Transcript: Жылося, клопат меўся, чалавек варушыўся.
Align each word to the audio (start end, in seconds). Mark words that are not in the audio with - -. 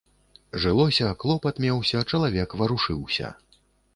Жылося, 0.61 1.09
клопат 1.25 1.55
меўся, 1.65 2.01
чалавек 2.13 2.57
варушыўся. 2.61 3.27